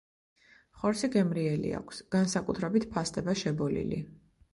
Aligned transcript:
ხორცი 0.83 1.09
გემრიელი 1.15 1.73
აქვს, 1.79 1.99
განსაკუთრებით 2.15 2.87
ფასდება 2.95 3.37
შებოლილი. 3.43 4.01